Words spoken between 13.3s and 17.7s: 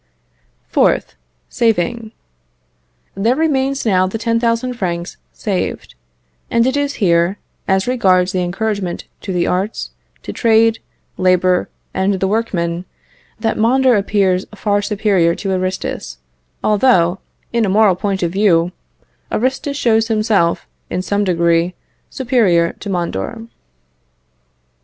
that Mondor appears far superior to Aristus, although, in a